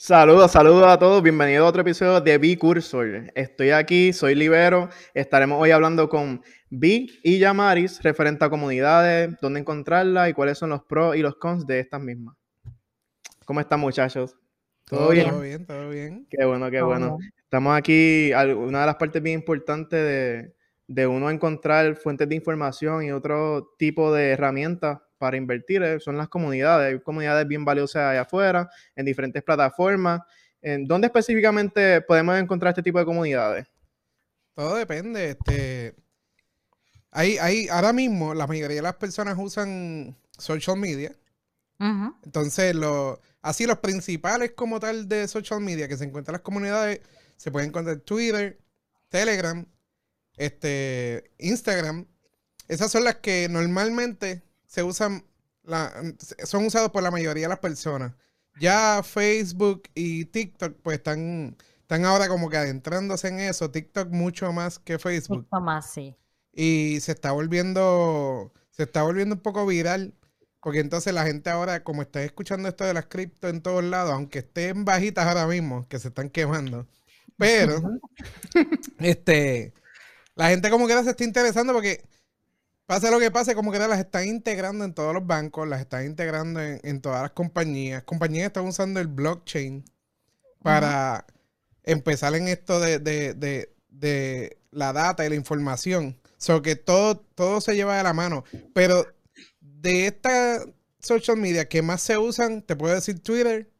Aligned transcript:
Saludos, 0.00 0.52
saludos 0.52 0.86
a 0.86 0.96
todos. 0.96 1.20
Bienvenido 1.24 1.66
a 1.66 1.68
otro 1.68 1.82
episodio 1.82 2.20
de 2.20 2.38
B-Cursor. 2.38 3.32
Estoy 3.34 3.70
aquí, 3.70 4.12
soy 4.12 4.36
Libero. 4.36 4.88
Estaremos 5.12 5.60
hoy 5.60 5.72
hablando 5.72 6.08
con 6.08 6.40
B 6.70 7.08
y 7.24 7.38
Yamaris 7.40 8.00
referente 8.04 8.44
a 8.44 8.48
comunidades, 8.48 9.34
dónde 9.42 9.58
encontrarlas 9.58 10.30
y 10.30 10.34
cuáles 10.34 10.56
son 10.56 10.70
los 10.70 10.84
pros 10.84 11.16
y 11.16 11.20
los 11.20 11.34
cons 11.34 11.66
de 11.66 11.80
estas 11.80 12.00
mismas. 12.00 12.36
¿Cómo 13.44 13.58
están, 13.58 13.80
muchachos? 13.80 14.36
¿Todo, 14.84 15.08
bien? 15.08 15.30
Todo 15.30 15.40
bien, 15.40 15.66
todo 15.66 15.88
bien. 15.90 16.26
Qué 16.30 16.44
bueno, 16.44 16.70
qué 16.70 16.80
bueno. 16.80 17.18
Estamos 17.42 17.76
aquí, 17.76 18.30
una 18.32 18.82
de 18.82 18.86
las 18.86 18.96
partes 18.96 19.20
bien 19.20 19.40
importantes 19.40 20.00
de, 20.00 20.54
de 20.86 21.06
uno 21.08 21.28
encontrar 21.28 21.96
fuentes 21.96 22.28
de 22.28 22.36
información 22.36 23.02
y 23.02 23.10
otro 23.10 23.74
tipo 23.76 24.14
de 24.14 24.30
herramientas 24.30 25.00
para 25.18 25.36
invertir 25.36 25.82
eh, 25.82 26.00
son 26.00 26.16
las 26.16 26.28
comunidades. 26.28 26.94
Hay 26.94 27.00
comunidades 27.00 27.46
bien 27.46 27.64
valiosas 27.64 28.02
allá 28.02 28.22
afuera, 28.22 28.70
en 28.96 29.04
diferentes 29.04 29.42
plataformas. 29.42 30.22
¿En 30.60 30.86
dónde 30.86 31.06
específicamente 31.06 32.00
podemos 32.00 32.38
encontrar 32.38 32.70
este 32.70 32.82
tipo 32.82 32.98
de 32.98 33.04
comunidades? 33.04 33.66
Todo 34.54 34.76
depende. 34.76 35.30
Este, 35.30 35.94
hay, 37.10 37.38
hay, 37.38 37.68
ahora 37.68 37.92
mismo 37.92 38.34
la 38.34 38.46
mayoría 38.46 38.76
de 38.76 38.82
las 38.82 38.96
personas 38.96 39.36
usan 39.38 40.16
social 40.36 40.76
media. 40.76 41.14
Entonces, 42.24 42.74
lo, 42.74 43.20
así 43.40 43.64
los 43.64 43.78
principales 43.78 44.50
como 44.52 44.80
tal 44.80 45.08
de 45.08 45.28
social 45.28 45.60
media 45.60 45.86
que 45.86 45.96
se 45.96 46.04
encuentran 46.04 46.34
en 46.34 46.38
las 46.38 46.42
comunidades, 46.42 47.02
se 47.36 47.52
pueden 47.52 47.68
encontrar 47.68 47.98
Twitter, 48.00 48.58
Telegram, 49.08 49.64
este, 50.36 51.30
Instagram. 51.38 52.06
Esas 52.66 52.90
son 52.90 53.04
las 53.04 53.16
que 53.16 53.48
normalmente 53.48 54.42
se 54.68 54.82
usan, 54.84 55.24
la, 55.64 55.92
son 56.44 56.66
usados 56.66 56.90
por 56.92 57.02
la 57.02 57.10
mayoría 57.10 57.44
de 57.44 57.48
las 57.48 57.58
personas. 57.58 58.12
Ya 58.60 59.02
Facebook 59.02 59.82
y 59.94 60.26
TikTok 60.26 60.76
pues 60.82 60.98
están, 60.98 61.56
están 61.80 62.04
ahora 62.04 62.28
como 62.28 62.50
que 62.50 62.58
adentrándose 62.58 63.28
en 63.28 63.40
eso. 63.40 63.70
TikTok 63.70 64.10
mucho 64.10 64.52
más 64.52 64.78
que 64.78 64.98
Facebook. 64.98 65.48
Mucho 65.50 65.64
más, 65.64 65.90
sí. 65.90 66.14
Y 66.52 66.98
se 67.00 67.12
está 67.12 67.32
volviendo, 67.32 68.52
se 68.70 68.84
está 68.84 69.02
volviendo 69.02 69.36
un 69.36 69.40
poco 69.40 69.66
viral. 69.66 70.14
Porque 70.60 70.80
entonces 70.80 71.14
la 71.14 71.24
gente 71.24 71.48
ahora, 71.48 71.82
como 71.82 72.02
está 72.02 72.22
escuchando 72.22 72.68
esto 72.68 72.84
de 72.84 72.92
las 72.92 73.06
cripto 73.06 73.48
en 73.48 73.62
todos 73.62 73.82
lados, 73.82 74.12
aunque 74.12 74.40
estén 74.40 74.84
bajitas 74.84 75.26
ahora 75.26 75.46
mismo, 75.46 75.88
que 75.88 75.98
se 75.98 76.08
están 76.08 76.28
quemando, 76.28 76.86
pero 77.38 77.80
este, 78.98 79.72
la 80.34 80.50
gente 80.50 80.68
como 80.68 80.86
que 80.86 81.02
se 81.02 81.08
está 81.08 81.24
interesando 81.24 81.72
porque 81.72 82.04
Pase 82.88 83.10
lo 83.10 83.20
que 83.20 83.30
pase, 83.30 83.54
como 83.54 83.70
que 83.70 83.78
las 83.78 83.98
están 83.98 84.26
integrando 84.26 84.82
en 84.82 84.94
todos 84.94 85.12
los 85.12 85.26
bancos, 85.26 85.68
las 85.68 85.82
están 85.82 86.06
integrando 86.06 86.58
en, 86.58 87.02
todas 87.02 87.20
las 87.20 87.32
compañías. 87.32 88.02
Compañías 88.04 88.46
están 88.46 88.64
usando 88.64 88.98
el 88.98 89.08
blockchain 89.08 89.84
para 90.62 91.26
empezar 91.82 92.34
en 92.34 92.48
esto 92.48 92.80
de, 92.80 93.76
la 94.70 94.92
data 94.94 95.26
y 95.26 95.28
la 95.28 95.34
información. 95.34 96.18
So 96.38 96.62
que 96.62 96.76
todo, 96.76 97.18
todo 97.18 97.60
se 97.60 97.76
lleva 97.76 97.98
de 97.98 98.04
la 98.04 98.14
mano. 98.14 98.44
Pero 98.72 99.06
de 99.60 100.06
estas 100.06 100.66
social 100.98 101.36
media 101.36 101.68
que 101.68 101.82
más 101.82 102.00
se 102.00 102.16
usan, 102.16 102.62
te 102.62 102.74
puedo 102.74 102.94
decir 102.94 103.22
Twitter 103.22 103.70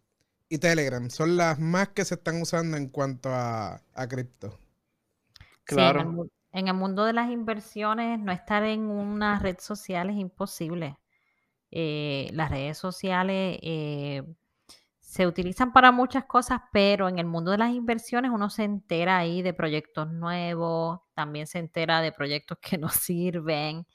y 0.50 0.58
Telegram. 0.58 1.08
Son 1.08 1.38
las 1.38 1.58
más 1.58 1.88
que 1.88 2.04
se 2.04 2.16
están 2.16 2.42
usando 2.42 2.76
en 2.76 2.88
cuanto 2.88 3.30
a, 3.30 3.80
a 3.94 4.06
cripto. 4.06 4.58
Claro 5.64 6.28
en 6.52 6.68
el 6.68 6.74
mundo 6.74 7.04
de 7.04 7.12
las 7.12 7.30
inversiones, 7.30 8.18
no 8.20 8.32
estar 8.32 8.64
en 8.64 8.90
una 8.90 9.38
red 9.38 9.58
social 9.58 10.10
es 10.10 10.16
imposible. 10.16 10.98
Eh, 11.70 12.30
las 12.32 12.50
redes 12.50 12.78
sociales 12.78 13.58
eh, 13.62 14.22
se 15.00 15.26
utilizan 15.26 15.72
para 15.72 15.92
muchas 15.92 16.24
cosas, 16.24 16.60
pero 16.72 17.08
en 17.08 17.18
el 17.18 17.26
mundo 17.26 17.50
de 17.50 17.58
las 17.58 17.72
inversiones 17.72 18.30
uno 18.32 18.50
se 18.50 18.64
entera 18.64 19.18
ahí 19.18 19.42
de 19.42 19.54
proyectos 19.54 20.10
nuevos, 20.10 21.00
también 21.14 21.46
se 21.46 21.58
entera 21.58 22.00
de 22.00 22.12
proyectos 22.12 22.58
que 22.60 22.78
no 22.78 22.88
sirven. 22.88 23.86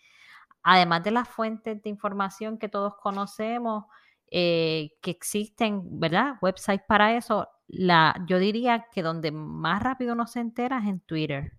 Además 0.64 1.04
de 1.04 1.12
las 1.12 1.28
fuentes 1.28 1.82
de 1.82 1.90
información 1.90 2.58
que 2.58 2.70
todos 2.70 2.96
conocemos, 2.98 3.86
eh, 4.32 4.92
que 5.02 5.12
existen, 5.12 6.00
¿verdad? 6.00 6.36
Websites 6.42 6.86
para 6.88 7.16
eso. 7.18 7.50
La, 7.68 8.16
yo 8.28 8.40
diría 8.40 8.88
que 8.92 9.02
donde 9.04 9.32
más 9.32 9.82
rápido 9.84 10.14
uno 10.14 10.28
se 10.28 10.40
entera 10.40 10.80
es 10.80 10.88
en 10.88 11.00
Twitter 11.02 11.54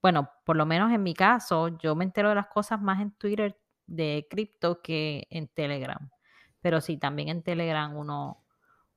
bueno, 0.00 0.30
por 0.44 0.56
lo 0.56 0.66
menos 0.66 0.92
en 0.92 1.02
mi 1.02 1.14
caso, 1.14 1.76
yo 1.78 1.94
me 1.94 2.04
entero 2.04 2.28
de 2.28 2.36
las 2.36 2.46
cosas 2.46 2.80
más 2.80 3.00
en 3.00 3.10
Twitter 3.12 3.58
de 3.86 4.26
cripto 4.30 4.80
que 4.82 5.26
en 5.30 5.48
Telegram. 5.48 6.10
Pero 6.60 6.80
sí, 6.80 6.96
también 6.96 7.28
en 7.28 7.42
Telegram 7.42 7.94
uno, 7.96 8.44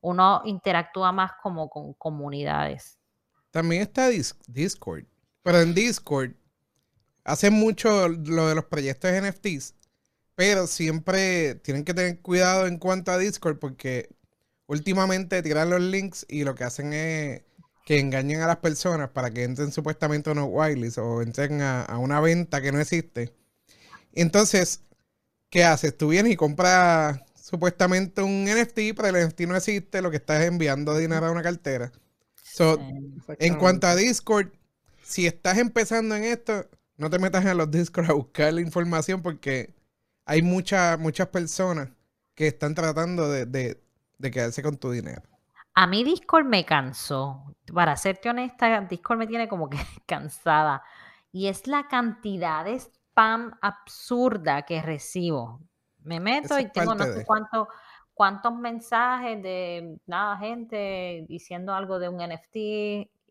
uno 0.01 0.41
interactúa 0.45 1.11
más 1.11 1.31
como 1.41 1.69
con 1.69 1.93
comunidades. 1.93 2.99
También 3.51 3.81
está 3.81 4.09
Discord. 4.09 5.05
Pero 5.43 5.59
en 5.59 5.73
Discord 5.73 6.31
hacen 7.23 7.53
mucho 7.53 8.07
lo 8.07 8.47
de 8.47 8.55
los 8.55 8.65
proyectos 8.65 9.11
NFTs. 9.11 9.75
Pero 10.35 10.67
siempre 10.67 11.55
tienen 11.55 11.83
que 11.83 11.93
tener 11.93 12.21
cuidado 12.21 12.67
en 12.67 12.77
cuanto 12.77 13.11
a 13.11 13.17
Discord 13.17 13.59
porque 13.59 14.09
últimamente 14.67 15.41
tiran 15.41 15.69
los 15.69 15.81
links 15.81 16.25
y 16.29 16.43
lo 16.43 16.55
que 16.55 16.63
hacen 16.63 16.93
es 16.93 17.43
que 17.85 17.99
engañen 17.99 18.41
a 18.41 18.47
las 18.47 18.57
personas 18.57 19.09
para 19.09 19.31
que 19.31 19.43
entren 19.43 19.71
supuestamente 19.71 20.29
a 20.29 20.33
unos 20.33 20.47
wireless 20.49 20.97
o 20.97 21.21
entren 21.21 21.61
a, 21.61 21.97
una 21.97 22.19
venta 22.19 22.61
que 22.61 22.71
no 22.71 22.79
existe. 22.79 23.33
Entonces, 24.13 24.81
¿qué 25.49 25.63
haces? 25.63 25.97
Tú 25.97 26.09
vienes 26.09 26.33
y 26.33 26.35
compras 26.35 27.19
supuestamente 27.35 28.21
un 28.21 28.45
NFT, 28.45 28.95
pero 28.95 29.07
el 29.07 29.27
NFT 29.27 29.41
no 29.41 29.55
existe, 29.55 30.01
lo 30.01 30.11
que 30.11 30.17
estás 30.17 30.43
enviando 30.43 30.97
dinero 30.97 31.25
a 31.25 31.31
una 31.31 31.41
cartera. 31.41 31.91
en 33.39 33.55
cuanto 33.55 33.87
a 33.87 33.95
Discord, 33.95 34.49
si 35.03 35.25
estás 35.25 35.57
empezando 35.57 36.15
en 36.15 36.23
esto, 36.23 36.69
no 36.97 37.09
te 37.09 37.19
metas 37.19 37.45
en 37.45 37.57
los 37.57 37.71
Discord 37.71 38.09
a 38.11 38.13
buscar 38.13 38.53
la 38.53 38.61
información 38.61 39.21
porque 39.21 39.73
hay 40.25 40.41
muchas 40.41 40.99
muchas 40.99 41.27
personas 41.29 41.89
que 42.35 42.47
están 42.47 42.75
tratando 42.75 43.29
de 43.29 43.77
quedarse 44.19 44.61
con 44.61 44.77
tu 44.77 44.91
dinero. 44.91 45.30
A 45.73 45.87
mí 45.87 46.03
Discord 46.03 46.45
me 46.45 46.65
cansó. 46.65 47.55
Para 47.73 47.95
serte 47.95 48.29
honesta, 48.29 48.81
Discord 48.81 49.19
me 49.19 49.27
tiene 49.27 49.47
como 49.47 49.69
que 49.69 49.77
cansada. 50.05 50.83
Y 51.31 51.47
es 51.47 51.67
la 51.67 51.87
cantidad 51.87 52.65
de 52.65 52.75
spam 52.75 53.57
absurda 53.61 54.63
que 54.63 54.81
recibo. 54.81 55.61
Me 55.99 56.19
meto 56.19 56.59
y 56.59 56.69
tengo 56.69 56.95
no 56.95 57.05
sé 57.05 57.23
cuánto, 57.25 57.67
cuántos 58.13 58.53
mensajes 58.53 59.41
de 59.41 59.99
nada, 60.07 60.37
gente 60.37 61.25
diciendo 61.27 61.73
algo 61.73 61.99
de 61.99 62.09
un 62.09 62.17
NFT. 62.17 62.55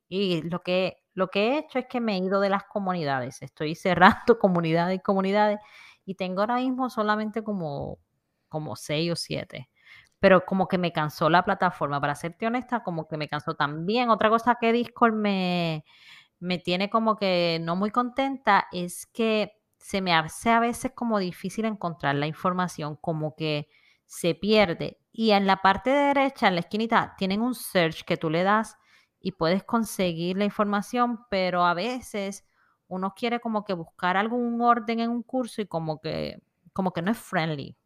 Y 0.08 0.42
lo 0.42 0.62
que, 0.62 1.02
lo 1.14 1.28
que 1.28 1.48
he 1.48 1.58
hecho 1.58 1.78
es 1.78 1.86
que 1.86 2.00
me 2.00 2.14
he 2.14 2.18
ido 2.18 2.40
de 2.40 2.48
las 2.48 2.64
comunidades. 2.64 3.42
Estoy 3.42 3.74
cerrando 3.74 4.38
comunidades 4.38 4.98
y 4.98 5.02
comunidades. 5.02 5.58
Y 6.06 6.14
tengo 6.14 6.40
ahora 6.40 6.56
mismo 6.56 6.88
solamente 6.88 7.44
como, 7.44 7.98
como 8.48 8.76
seis 8.76 9.12
o 9.12 9.16
siete 9.16 9.68
pero 10.20 10.44
como 10.44 10.69
que 10.69 10.78
me 10.78 10.92
cansó 10.92 11.31
la 11.31 11.44
plataforma, 11.44 12.00
para 12.00 12.14
serte 12.14 12.47
honesta, 12.47 12.82
como 12.82 13.08
que 13.08 13.16
me 13.16 13.28
cansó 13.28 13.54
también. 13.54 14.10
Otra 14.10 14.31
cosa 14.31 14.56
que 14.60 14.72
Discord 14.72 15.14
me, 15.14 15.84
me 16.41 16.58
tiene 16.58 16.91
como 16.91 17.16
que 17.16 17.58
no 17.62 17.76
muy 17.76 17.91
contenta 17.91 18.69
es 18.72 19.06
que 19.06 19.53
se 19.78 20.03
me 20.03 20.14
hace 20.14 20.50
a 20.50 20.60
veces 20.60 20.92
como 20.94 21.19
difícil 21.19 21.64
encontrar 21.64 22.14
la 22.16 22.26
información, 22.26 22.97
como 23.00 23.34
que 23.34 23.69
se 24.06 24.34
pierde. 24.34 24.98
Y 25.12 25.30
en 25.32 25.47
la 25.47 25.62
parte 25.62 25.91
derecha, 25.91 26.48
en 26.48 26.54
la 26.54 26.60
esquinita, 26.60 27.14
tienen 27.16 27.41
un 27.42 27.54
search 27.54 28.04
que 28.04 28.16
tú 28.16 28.30
le 28.30 28.42
das 28.42 28.76
y 29.20 29.32
puedes 29.32 29.64
conseguir 29.64 30.36
la 30.36 30.44
información, 30.44 31.20
pero 31.30 31.64
a 31.64 31.75
veces 31.75 32.47
uno 32.88 33.14
quiere 33.14 33.41
como 33.41 33.64
que 33.64 33.72
buscar 33.72 34.16
algún 34.16 34.60
orden 34.60 35.00
en 35.00 35.10
un 35.10 35.22
curso 35.22 35.62
y 35.62 35.66
como 35.66 36.00
que, 36.00 36.42
como 36.72 36.92
que 36.92 37.03
no 37.03 37.10
es 37.12 37.19
friendly. 37.19 37.76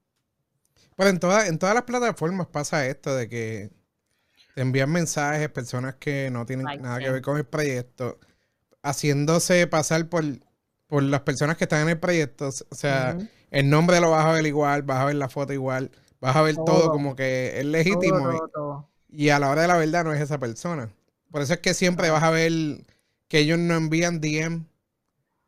Pero 0.96 1.10
en, 1.10 1.18
toda, 1.18 1.46
en 1.46 1.58
todas 1.58 1.74
las 1.74 1.84
plataformas 1.84 2.46
pasa 2.46 2.86
esto 2.86 3.14
de 3.14 3.28
que 3.28 3.70
te 4.54 4.62
envían 4.62 4.90
mensajes 4.90 5.48
personas 5.48 5.96
que 5.96 6.30
no 6.30 6.46
tienen 6.46 6.66
nada 6.80 6.98
que 6.98 7.10
ver 7.10 7.22
con 7.22 7.36
el 7.36 7.44
proyecto, 7.44 8.18
haciéndose 8.82 9.66
pasar 9.66 10.08
por, 10.08 10.24
por 10.86 11.02
las 11.02 11.20
personas 11.22 11.56
que 11.56 11.64
están 11.64 11.82
en 11.82 11.88
el 11.90 11.98
proyecto. 11.98 12.50
O 12.68 12.74
sea, 12.74 13.18
el 13.50 13.68
nombre 13.68 14.00
lo 14.00 14.12
vas 14.12 14.24
a 14.26 14.32
ver 14.32 14.46
igual, 14.46 14.82
vas 14.82 15.00
a 15.00 15.04
ver 15.06 15.16
la 15.16 15.28
foto 15.28 15.52
igual, 15.52 15.90
vas 16.20 16.36
a 16.36 16.42
ver 16.42 16.54
todo, 16.54 16.90
como 16.90 17.16
que 17.16 17.58
es 17.58 17.64
legítimo. 17.64 18.30
y, 19.08 19.30
a 19.30 19.38
la 19.40 19.50
hora 19.50 19.62
de 19.62 19.68
la 19.68 19.76
verdad 19.76 20.04
no 20.04 20.12
es 20.12 20.20
esa 20.20 20.38
persona. 20.38 20.90
Por 21.32 21.42
eso 21.42 21.54
es 21.54 21.58
que 21.58 21.74
siempre 21.74 22.10
vas 22.10 22.22
a 22.22 22.30
ver 22.30 22.52
que 23.26 23.38
ellos 23.38 23.58
no 23.58 23.74
envían 23.74 24.20
DM 24.20 24.66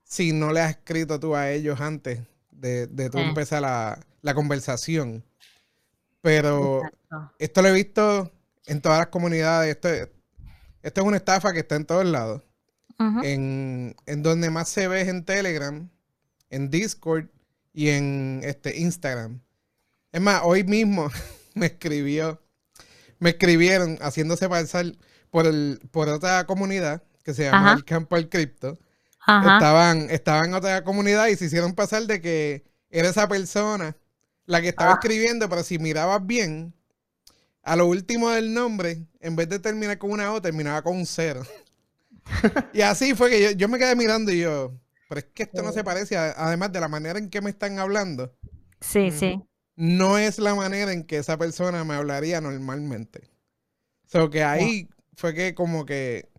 si 0.02 0.32
no 0.32 0.52
le 0.52 0.60
has 0.60 0.70
escrito 0.70 1.20
tú 1.20 1.36
a 1.36 1.50
ellos 1.50 1.80
antes 1.80 2.20
de, 2.50 2.86
de 2.88 3.10
tú 3.10 3.18
eh. 3.18 3.28
empezar 3.28 3.62
la, 3.62 4.00
la 4.22 4.34
conversación. 4.34 5.24
Pero 6.26 6.82
esto 7.38 7.62
lo 7.62 7.68
he 7.68 7.72
visto 7.72 8.32
en 8.66 8.80
todas 8.80 8.98
las 8.98 9.06
comunidades. 9.06 9.76
Esto, 9.76 9.88
esto 10.82 11.00
es 11.00 11.06
una 11.06 11.18
estafa 11.18 11.52
que 11.52 11.60
está 11.60 11.76
en 11.76 11.84
todos 11.84 12.04
lados. 12.04 12.42
en, 12.98 13.94
donde 14.06 14.50
más 14.50 14.68
se 14.68 14.88
ve 14.88 15.02
es 15.02 15.08
en 15.08 15.24
Telegram, 15.24 15.88
en 16.50 16.68
Discord 16.68 17.26
y 17.72 17.90
en 17.90 18.40
este 18.42 18.76
Instagram. 18.76 19.40
Es 20.10 20.20
más, 20.20 20.40
hoy 20.42 20.64
mismo 20.64 21.12
me 21.54 21.66
escribió, 21.66 22.42
me 23.20 23.30
escribieron 23.30 23.96
haciéndose 23.98 24.48
pasar 24.48 24.86
por, 25.30 25.46
el, 25.46 25.78
por 25.92 26.08
otra 26.08 26.44
comunidad 26.44 27.04
que 27.22 27.34
se 27.34 27.44
llama 27.44 27.74
el 27.74 27.84
Campo 27.84 28.16
del 28.16 28.28
Cripto. 28.28 28.80
Estaban, 29.20 30.10
estaban 30.10 30.46
en 30.46 30.54
otra 30.54 30.82
comunidad 30.82 31.28
y 31.28 31.36
se 31.36 31.44
hicieron 31.44 31.72
pasar 31.72 32.02
de 32.08 32.20
que 32.20 32.64
era 32.90 33.10
esa 33.10 33.28
persona 33.28 33.96
la 34.46 34.60
que 34.60 34.68
estaba 34.68 34.92
ah. 34.92 34.98
escribiendo, 35.00 35.48
pero 35.48 35.62
si 35.62 35.78
mirabas 35.78 36.24
bien, 36.24 36.74
a 37.62 37.76
lo 37.76 37.86
último 37.86 38.30
del 38.30 38.54
nombre, 38.54 39.06
en 39.20 39.36
vez 39.36 39.48
de 39.48 39.58
terminar 39.58 39.98
con 39.98 40.10
una 40.12 40.32
O, 40.32 40.40
terminaba 40.40 40.82
con 40.82 40.96
un 40.96 41.06
cero. 41.06 41.42
y 42.72 42.80
así 42.80 43.14
fue 43.14 43.30
que 43.30 43.42
yo, 43.42 43.50
yo, 43.52 43.68
me 43.68 43.78
quedé 43.78 43.94
mirando 43.96 44.32
y 44.32 44.40
yo, 44.40 44.72
pero 45.08 45.18
es 45.20 45.26
que 45.34 45.44
esto 45.44 45.62
no 45.62 45.72
se 45.72 45.84
parece, 45.84 46.16
además 46.16 46.72
de 46.72 46.80
la 46.80 46.88
manera 46.88 47.18
en 47.18 47.28
que 47.28 47.40
me 47.40 47.50
están 47.50 47.78
hablando. 47.78 48.34
Sí, 48.80 49.10
sí. 49.10 49.42
No 49.74 50.16
es 50.16 50.38
la 50.38 50.54
manera 50.54 50.92
en 50.92 51.04
que 51.04 51.18
esa 51.18 51.36
persona 51.36 51.84
me 51.84 51.94
hablaría 51.94 52.40
normalmente. 52.40 53.28
O 54.06 54.08
sea, 54.08 54.30
que 54.30 54.42
ahí 54.42 54.88
fue 55.16 55.34
que 55.34 55.54
como 55.54 55.84
que 55.84 56.30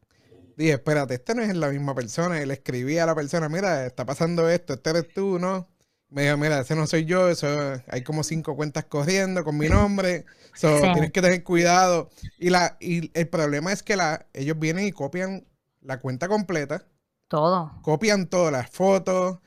dije, 0.57 0.73
espérate, 0.73 1.13
esta 1.13 1.33
no 1.33 1.43
es 1.43 1.55
la 1.55 1.69
misma 1.69 1.93
persona. 1.93 2.41
Y 2.41 2.45
le 2.45 2.55
escribí 2.55 2.97
a 2.97 3.05
la 3.05 3.15
persona, 3.15 3.47
mira, 3.47 3.85
está 3.85 4.05
pasando 4.05 4.49
esto, 4.49 4.73
este 4.73 4.89
eres 4.89 5.13
tú, 5.13 5.39
¿no? 5.39 5.67
Me 6.09 6.23
dijo, 6.23 6.37
mira, 6.37 6.59
ese 6.59 6.75
no 6.75 6.87
soy 6.87 7.05
yo, 7.05 7.29
eso 7.29 7.47
hay 7.87 8.01
como 8.03 8.23
cinco 8.23 8.55
cuentas 8.55 8.85
corriendo 8.85 9.43
con 9.43 9.57
mi 9.57 9.67
nombre. 9.67 10.25
So, 10.55 10.79
Tienes 10.93 11.11
que 11.11 11.21
tener 11.21 11.43
cuidado. 11.43 12.09
Y 12.37 12.49
la, 12.49 12.77
y 12.79 13.11
el 13.13 13.27
problema 13.27 13.73
es 13.73 13.83
que 13.83 13.95
la, 13.95 14.25
ellos 14.33 14.57
vienen 14.57 14.85
y 14.85 14.91
copian 14.91 15.45
la 15.81 15.99
cuenta 15.99 16.27
completa. 16.27 16.85
Todo. 17.27 17.73
Copian 17.81 18.27
todas 18.27 18.53
las 18.53 18.69
fotos, 18.69 19.39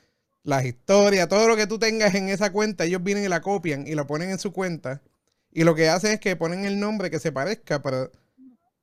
las 0.43 0.65
historias, 0.65 1.27
todo 1.27 1.47
lo 1.47 1.55
que 1.55 1.67
tú 1.67 1.79
tengas 1.79 2.13
en 2.15 2.29
esa 2.29 2.51
cuenta, 2.51 2.85
ellos 2.85 3.03
vienen 3.03 3.23
y 3.23 3.27
la 3.27 3.41
copian 3.41 3.87
y 3.87 3.95
lo 3.95 4.05
ponen 4.07 4.29
en 4.29 4.39
su 4.39 4.51
cuenta. 4.51 5.01
Y 5.51 5.63
lo 5.63 5.75
que 5.75 5.89
hacen 5.89 6.11
es 6.11 6.19
que 6.19 6.35
ponen 6.35 6.65
el 6.65 6.79
nombre 6.79 7.09
que 7.09 7.19
se 7.19 7.31
parezca, 7.31 7.81
pero 7.81 8.11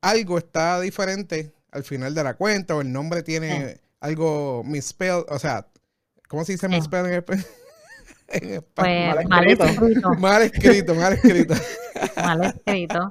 algo 0.01 0.39
está 0.39 0.81
diferente 0.81 1.53
al 1.71 1.85
final 1.85 2.15
de 2.15 2.25
la 2.25 2.35
cuenta 2.35 2.75
o 2.75 2.81
el 2.81 2.93
nombre 2.93 3.23
tiene 3.23 3.81
algo 4.01 4.63
misspelled, 4.65 5.25
o 5.29 5.39
sea, 5.39 5.67
¿cómo 6.29 6.45
se 6.45 6.53
dice 6.53 6.69
misspelled 6.69 7.07
en 7.07 7.15
español? 7.15 7.47
Pues, 8.75 9.27
mal, 9.29 9.47
escrito. 9.47 10.15
Mal 10.19 10.43
escrito, 10.43 10.95
mal 10.95 11.13
escrito. 11.15 11.55
mal 12.17 12.45
escrito. 12.45 13.11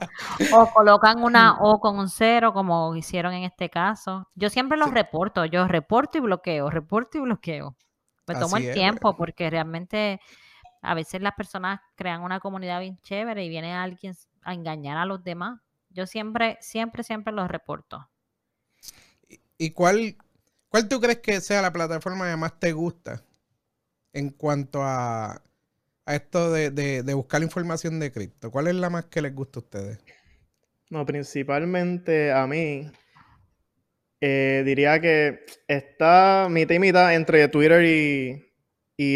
O 0.53 0.69
colocan 0.71 1.23
una 1.23 1.57
O 1.59 1.79
con 1.79 1.97
un 1.97 2.09
cero, 2.09 2.53
como 2.53 2.95
hicieron 2.95 3.33
en 3.33 3.43
este 3.43 3.69
caso. 3.69 4.27
Yo 4.35 4.49
siempre 4.49 4.77
los 4.77 4.91
reporto. 4.91 5.45
Yo 5.45 5.67
reporto 5.67 6.17
y 6.17 6.21
bloqueo, 6.21 6.69
reporto 6.69 7.17
y 7.17 7.21
bloqueo. 7.21 7.75
Me 8.27 8.35
tomo 8.35 8.57
el 8.57 8.73
tiempo 8.73 9.15
porque 9.15 9.49
realmente 9.49 10.19
a 10.81 10.93
veces 10.93 11.21
las 11.21 11.33
personas 11.33 11.79
crean 11.95 12.21
una 12.21 12.39
comunidad 12.39 12.81
bien 12.81 12.99
chévere 13.01 13.43
y 13.43 13.49
viene 13.49 13.73
alguien 13.73 14.13
a 14.43 14.53
engañar 14.53 14.97
a 14.97 15.05
los 15.05 15.23
demás. 15.23 15.59
Yo 15.89 16.05
siempre, 16.05 16.57
siempre, 16.59 17.03
siempre 17.03 17.33
los 17.33 17.47
reporto. 17.47 18.07
¿Y 19.57 19.71
cuál, 19.71 20.17
cuál 20.67 20.87
tú 20.87 20.99
crees 20.99 21.19
que 21.19 21.41
sea 21.41 21.61
la 21.61 21.71
plataforma 21.71 22.29
que 22.29 22.35
más 22.35 22.59
te 22.59 22.73
gusta 22.73 23.23
en 24.17 24.31
cuanto 24.31 24.81
a, 24.81 25.43
esto 26.07 26.51
de, 26.51 27.13
buscar 27.13 27.43
información 27.43 27.99
de 27.99 28.11
cripto? 28.11 28.49
¿Cuál 28.49 28.67
es 28.67 28.75
la 28.75 28.89
más 28.89 29.05
que 29.05 29.21
les 29.21 29.35
gusta 29.35 29.59
a 29.59 29.63
ustedes? 29.63 29.99
No, 30.89 31.05
principalmente 31.05 32.31
a 32.31 32.47
mí. 32.47 32.89
Eh, 34.19 34.63
diría 34.65 34.99
que 34.99 35.45
está 35.67 36.47
mitad 36.49 36.73
y 36.73 36.79
mitad 36.79 37.13
entre 37.13 37.47
Twitter 37.49 37.83
y, 37.85 38.43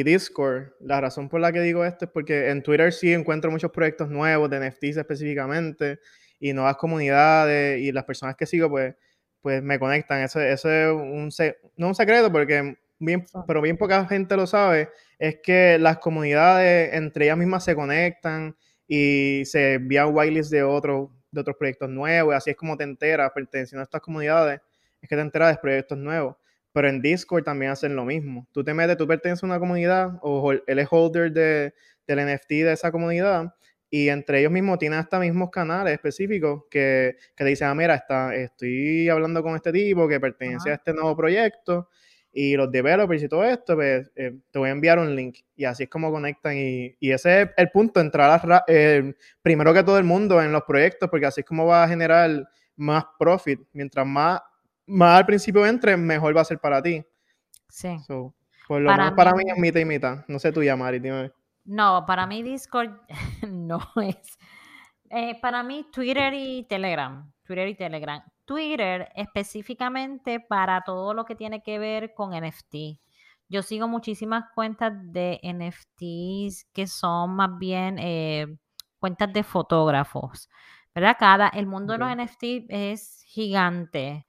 Discord. 0.03 0.74
La 0.80 1.01
razón 1.01 1.27
por 1.27 1.42
la 1.42 1.51
que 1.51 1.62
digo 1.62 1.83
esto 1.83 2.06
es 2.06 2.12
porque 2.12 2.50
en 2.50 2.62
Twitter 2.62 2.94
sí 2.94 3.12
encuentro 3.12 3.50
muchos 3.50 3.71
proyectos 3.71 4.09
nuevos 4.09 4.48
de 4.51 4.59
NFTs 4.59 4.98
específicamente 4.98 5.98
y 6.39 6.53
nuevas 6.53 6.75
comunidades 6.75 7.81
y 7.81 7.92
las 7.92 8.03
personas 8.03 8.36
que 8.36 8.45
sigo 8.45 8.69
pues, 8.69 8.94
pues 9.42 9.63
me 9.63 9.80
conectan. 9.80 10.21
Eso, 10.21 10.39
es 10.39 10.63
un, 10.65 11.31
no 11.77 11.88
un 11.88 11.95
secreto 11.95 12.31
porque 12.31 12.75
bien, 13.01 13.25
pero 13.48 13.62
bien 13.62 13.77
poca 13.77 14.06
gente 14.07 14.36
lo 14.36 14.48
sabe, 14.48 14.89
es 15.19 15.38
que 15.44 15.77
las 15.80 15.98
comunidades 15.98 16.94
entre 16.94 17.25
ellas 17.25 17.38
mismas 17.38 17.63
se 17.63 17.75
conectan 17.75 18.56
y 18.88 19.44
se 19.45 19.75
envían 19.75 20.15
whitelists 20.15 20.51
de 20.51 20.63
otros 20.63 21.09
de 21.31 21.42
otros 21.42 21.56
proyectos 21.57 21.89
nuevos, 21.89 22.33
y 22.33 22.38
así 22.38 22.50
es 22.51 22.57
como 22.57 22.77
te 22.77 22.83
enteras, 22.83 23.31
perteneciendo 23.33 23.81
a 23.81 23.83
estas 23.83 24.01
comunidades, 24.01 24.59
es 25.01 25.09
que 25.09 25.15
te 25.15 25.21
enteras 25.21 25.56
de 25.56 25.62
proyectos 25.62 25.98
nuevos. 25.98 26.36
Pero 26.74 26.88
en 26.88 27.01
Discord 27.01 27.44
también 27.44 27.71
hacen 27.71 27.95
lo 27.95 28.06
mismo. 28.06 28.48
Tú 28.51 28.63
te 28.63 28.74
metes, 28.74 28.98
tú 28.98 29.07
perteneces 29.07 29.44
a 29.44 29.45
una 29.45 29.59
comunidad 29.59 30.12
o 30.21 30.51
él 30.51 30.80
es 30.80 30.88
holder 30.89 31.31
de, 31.31 31.74
del 32.07 32.33
NFT 32.33 32.50
de 32.50 32.74
esa 32.74 32.92
comunidad 32.92 33.53
y 33.89 34.07
entre 34.07 34.39
ellos 34.39 34.51
mismos 34.51 34.80
tienen 34.80 35.00
hasta 35.00 35.19
mismos 35.19 35.50
canales 35.50 35.94
específicos 35.94 36.63
que, 36.69 37.18
que 37.36 37.44
te 37.44 37.50
dicen, 37.50 37.68
ah, 37.68 37.75
mira, 37.75 37.95
está, 37.95 38.33
estoy 38.33 39.09
hablando 39.09 39.44
con 39.44 39.56
este 39.56 39.74
tipo 39.74 40.07
que 40.07 40.19
pertenece 40.19 40.71
a 40.71 40.75
este 40.75 40.94
nuevo 40.94 41.15
proyecto 41.15 41.89
y 42.33 42.56
los 42.56 42.72
developers 42.72 43.24
y 43.24 43.28
todo 43.28 43.44
esto, 43.44 43.75
pues 43.75 44.10
eh, 44.16 44.38
te 44.51 44.60
voy 44.60 44.69
a 44.69 44.72
enviar 44.72 45.00
un 45.00 45.16
link 45.16 45.39
y 45.56 45.66
así 45.66 45.83
es 45.83 45.89
como 45.89 46.12
conectan 46.12 46.57
y, 46.57 46.95
y 47.00 47.12
ese 47.12 47.42
es 47.42 47.50
el 47.57 47.69
punto, 47.69 48.00
entrar 48.00 48.30
a, 48.30 48.63
eh, 48.68 49.13
primero 49.42 49.74
que 49.74 49.83
todo 49.83 49.98
el 49.98 50.06
mundo 50.06 50.42
en 50.42 50.51
los 50.51 50.63
proyectos 50.63 51.10
porque 51.10 51.25
así 51.25 51.42
es 51.42 51.48
como 51.48 51.66
va 51.66 51.83
a 51.83 51.88
generar 51.88 52.48
más 52.78 53.06
profit. 53.19 53.60
Mientras 53.74 54.06
más, 54.06 54.42
más 54.86 55.19
al 55.19 55.25
principio 55.25 55.66
entres, 55.66 55.98
mejor 55.98 56.36
va 56.36 56.42
a 56.42 56.45
ser 56.45 56.60
para 56.60 56.81
ti. 56.81 57.04
Sí. 57.69 57.98
por 58.68 58.81
lo 58.81 58.92
menos 58.92 59.13
para 59.13 59.34
mí 59.34 59.44
es 59.48 59.57
mitad 59.57 59.80
y 59.80 59.86
mitad. 59.86 60.25
No 60.27 60.39
sé 60.39 60.51
tú, 60.51 60.63
Yamari, 60.63 61.00
dime. 61.00 61.31
No, 61.63 62.06
para 62.06 62.25
mí 62.25 62.44
Discord 62.44 62.92
no 63.48 63.80
es. 64.04 64.38
Eh, 65.13 65.38
para 65.42 65.62
mí 65.62 65.86
Twitter 65.92 66.34
y 66.34 66.63
Telegram. 66.69 67.30
Twitter 67.44 67.68
y 67.68 67.75
Telegram. 67.75 68.24
Twitter 68.46 69.12
específicamente 69.13 70.40
para 70.40 70.81
todo 70.81 71.13
lo 71.13 71.25
que 71.25 71.36
tiene 71.36 71.62
que 71.62 71.80
ver 71.80 72.13
con 72.13 72.31
NFT. 72.31 72.98
Yo 73.50 73.62
sigo 73.62 73.90
muchísimas 73.90 74.46
cuentas 74.56 74.94
de 75.12 75.42
NFTs 75.44 76.66
que 76.72 76.88
son 76.88 77.36
más 77.36 77.58
bien 77.60 77.98
eh, 78.00 78.48
cuentas 79.00 79.34
de 79.34 79.44
fotógrafos. 79.44 80.50
¿Verdad? 80.96 81.18
Cada, 81.19 81.50
el 81.50 81.68
mundo 81.68 81.92
de 81.92 82.00
los 82.00 82.16
NFT 82.16 82.44
es 82.69 83.24
gigante 83.28 84.25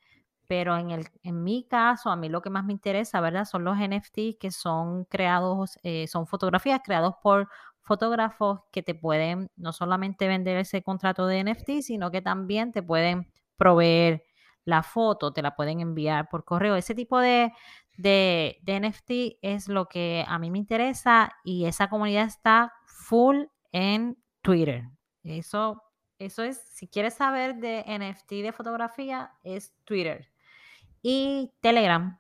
pero 0.52 0.76
en, 0.76 0.90
el, 0.90 1.06
en 1.22 1.42
mi 1.42 1.66
caso, 1.66 2.10
a 2.10 2.16
mí 2.16 2.28
lo 2.28 2.42
que 2.42 2.50
más 2.50 2.62
me 2.62 2.74
interesa, 2.74 3.22
¿verdad? 3.22 3.46
Son 3.46 3.64
los 3.64 3.78
NFT 3.78 4.38
que 4.38 4.50
son 4.50 5.06
creados, 5.06 5.78
eh, 5.82 6.06
son 6.08 6.26
fotografías 6.26 6.82
creados 6.84 7.14
por 7.22 7.48
fotógrafos 7.82 8.60
que 8.70 8.82
te 8.82 8.94
pueden 8.94 9.50
no 9.56 9.72
solamente 9.72 10.28
vender 10.28 10.56
ese 10.56 10.82
contrato 10.82 11.26
de 11.26 11.44
NFT, 11.44 11.82
sino 11.82 12.10
que 12.10 12.22
también 12.22 12.72
te 12.72 12.82
pueden 12.82 13.30
proveer 13.56 14.24
la 14.64 14.82
foto, 14.82 15.32
te 15.32 15.42
la 15.42 15.56
pueden 15.56 15.80
enviar 15.80 16.28
por 16.28 16.44
correo. 16.44 16.76
Ese 16.76 16.94
tipo 16.94 17.18
de, 17.18 17.52
de, 17.96 18.60
NFT 18.66 19.38
es 19.42 19.68
lo 19.68 19.88
que 19.88 20.24
a 20.26 20.38
mí 20.38 20.50
me 20.50 20.58
interesa 20.58 21.32
y 21.44 21.64
esa 21.66 21.88
comunidad 21.88 22.26
está 22.26 22.72
full 22.86 23.44
en 23.72 24.16
Twitter. 24.40 24.84
Eso, 25.24 25.82
eso 26.18 26.42
es, 26.42 26.62
si 26.72 26.88
quieres 26.88 27.14
saber 27.14 27.56
de 27.56 27.84
NFT 27.86 28.42
de 28.42 28.52
fotografía, 28.52 29.32
es 29.42 29.74
Twitter 29.84 30.28
y 31.02 31.52
Telegram. 31.60 32.18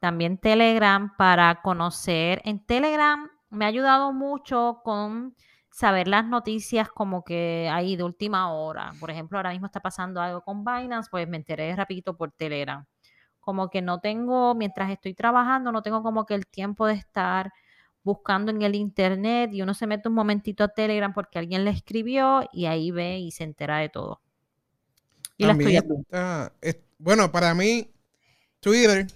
También 0.00 0.38
Telegram 0.38 1.16
para 1.16 1.62
conocer. 1.62 2.42
En 2.44 2.64
Telegram 2.66 3.30
me 3.54 3.64
ha 3.64 3.68
ayudado 3.68 4.12
mucho 4.12 4.80
con 4.84 5.34
saber 5.70 6.06
las 6.08 6.24
noticias 6.24 6.88
como 6.88 7.24
que 7.24 7.68
hay 7.70 7.96
de 7.96 8.04
última 8.04 8.52
hora. 8.52 8.92
Por 9.00 9.10
ejemplo, 9.10 9.38
ahora 9.38 9.50
mismo 9.50 9.66
está 9.66 9.80
pasando 9.80 10.20
algo 10.20 10.42
con 10.42 10.64
Binance, 10.64 11.08
pues 11.10 11.28
me 11.28 11.36
enteré 11.36 11.74
rapidito 11.74 12.16
por 12.16 12.30
Telegram. 12.32 12.84
Como 13.40 13.68
que 13.68 13.82
no 13.82 14.00
tengo, 14.00 14.54
mientras 14.54 14.90
estoy 14.90 15.14
trabajando, 15.14 15.72
no 15.72 15.82
tengo 15.82 16.02
como 16.02 16.26
que 16.26 16.34
el 16.34 16.46
tiempo 16.46 16.86
de 16.86 16.94
estar 16.94 17.52
buscando 18.04 18.50
en 18.50 18.62
el 18.62 18.74
internet 18.74 19.50
y 19.52 19.62
uno 19.62 19.74
se 19.74 19.86
mete 19.86 20.08
un 20.08 20.14
momentito 20.14 20.62
a 20.62 20.68
Telegram 20.68 21.12
porque 21.12 21.38
alguien 21.38 21.64
le 21.64 21.70
escribió 21.70 22.48
y 22.52 22.66
ahí 22.66 22.90
ve 22.90 23.18
y 23.18 23.32
se 23.32 23.44
entera 23.44 23.78
de 23.78 23.88
todo. 23.88 24.20
Y 25.36 25.46
bueno, 26.98 27.32
para 27.32 27.54
mí 27.54 27.90
Twitter 28.60 29.06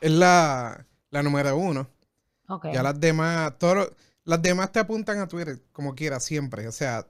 es 0.00 0.10
la, 0.10 0.84
número 1.10 1.56
uno. 1.56 1.88
Ya 2.72 2.82
las 2.82 2.98
demás, 3.00 3.54
las 4.24 4.42
demás 4.42 4.72
te 4.72 4.78
apuntan 4.78 5.18
a 5.18 5.28
Twitter 5.28 5.60
como 5.72 5.94
quieras, 5.94 6.24
siempre. 6.24 6.66
O 6.68 6.72
sea, 6.72 7.06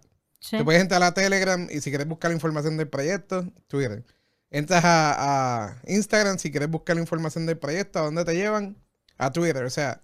te 0.51 0.65
puedes 0.65 0.81
entrar 0.81 1.03
a 1.03 1.15
Telegram 1.15 1.69
y 1.71 1.81
si 1.81 1.91
quieres 1.91 2.07
buscar 2.07 2.31
la 2.31 2.37
información 2.37 2.77
del 2.77 2.89
proyecto, 2.89 3.45
Twitter. 3.67 4.05
Entras 4.51 4.83
a, 4.85 5.77
Instagram 5.87 6.39
si 6.39 6.51
quieres 6.51 6.71
buscar 6.71 6.97
la 6.97 7.03
información 7.03 7.47
del 7.47 7.59
proyecto, 7.59 7.99
¿a 7.99 8.03
dónde 8.03 8.25
te 8.25 8.35
llevan? 8.35 8.77
A 9.17 9.33
Twitter. 9.33 9.65
O 9.65 9.71
sea, 9.71 10.03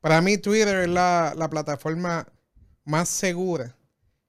para 0.00 0.20
mí 0.20 0.38
Twitter 0.38 0.80
es 0.80 0.88
la, 0.88 1.48
plataforma 1.50 2.26
más 2.84 3.08
segura 3.08 3.76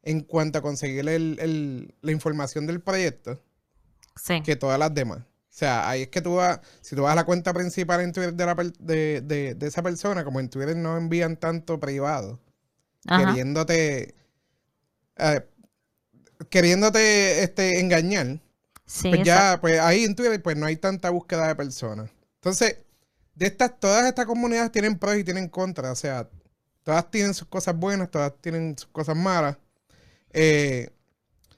en 0.04 0.22
cuanto 0.22 0.60
a 0.60 0.62
conseguir 0.62 1.06
la 1.06 2.12
información 2.12 2.68
del 2.68 2.82
proyecto 2.82 3.42
que 4.44 4.56
todas 4.56 4.78
las 4.78 4.94
demás. 4.94 5.20
O 5.52 5.54
sea, 5.54 5.90
ahí 5.90 6.04
es 6.04 6.08
que 6.08 6.22
tú 6.22 6.36
vas, 6.36 6.62
si 6.80 6.96
tú 6.96 7.02
vas 7.02 7.12
a 7.12 7.16
la 7.16 7.26
cuenta 7.26 7.54
principal 7.54 8.00
en 8.00 8.14
Twitter 8.14 8.34
de, 8.34 9.58
esa 9.60 9.84
persona, 9.84 10.24
como 10.24 10.40
en 10.40 10.50
Twitter 10.50 10.78
no 10.78 10.98
envían 10.98 11.38
tanto 11.38 11.80
privado, 11.80 12.40
queriéndote... 13.06 14.16
Eh, 15.18 15.42
queriéndote 16.50 17.44
este, 17.44 17.80
engañar. 17.80 18.40
pues 19.02 19.24
ya, 19.24 19.60
pues 19.62 19.80
ahí 19.80 20.04
en 20.04 20.16
Twitter 20.16 20.42
pues 20.42 20.58
no 20.58 20.66
hay 20.66 20.78
tanta 20.78 21.10
búsqueda 21.10 21.48
de 21.48 21.56
personas. 21.56 22.10
Entonces, 22.36 22.78
de 23.36 23.48
estas, 23.48 23.80
todas 23.80 24.06
estas 24.06 24.26
comunidades 24.26 24.72
tienen 24.72 24.98
pros 24.98 25.18
y 25.18 25.24
tienen 25.24 25.50
contras. 25.50 25.92
O 25.92 25.96
sea, 25.96 26.30
todas 26.84 27.10
tienen 27.12 27.34
sus 27.34 27.48
cosas 27.48 27.76
buenas, 27.76 28.10
todas 28.10 28.34
tienen 28.42 28.78
sus 28.78 28.90
cosas 28.90 29.16
malas. 29.16 29.58
Eh, 30.32 30.90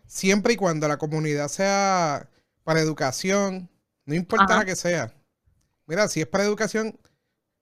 siempre 0.07 0.53
y 0.53 0.55
cuando 0.57 0.87
la 0.87 0.97
comunidad 0.97 1.47
sea 1.47 2.29
para 2.63 2.81
educación, 2.81 3.69
no 4.05 4.15
importa 4.15 4.57
la 4.57 4.65
que 4.65 4.75
sea. 4.75 5.13
Mira, 5.85 6.07
si 6.07 6.21
es 6.21 6.27
para 6.27 6.43
educación, 6.43 6.99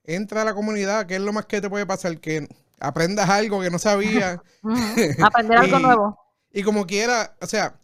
entra 0.03 0.41
a 0.41 0.45
la 0.45 0.53
comunidad, 0.53 1.05
que 1.05 1.15
es 1.15 1.21
lo 1.21 1.33
más 1.33 1.45
que 1.45 1.61
te 1.61 1.69
puede 1.69 1.85
pasar, 1.85 2.19
que 2.19 2.47
aprendas 2.79 3.29
algo 3.29 3.61
que 3.61 3.69
no 3.69 3.79
sabías. 3.79 4.39
Aprender 5.23 5.57
algo 5.57 5.79
nuevo. 5.79 6.17
Y 6.51 6.63
como 6.63 6.85
quiera, 6.85 7.35
o 7.41 7.47
sea, 7.47 7.79